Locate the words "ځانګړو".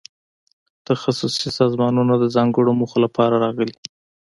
2.35-2.71